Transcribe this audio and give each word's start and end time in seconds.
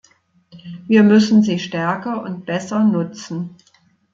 Wir 0.87 1.03
müssen 1.03 1.43
sie 1.43 1.59
stärker 1.59 2.23
und 2.23 2.47
besser 2.47 2.83
nutzen. 2.83 3.55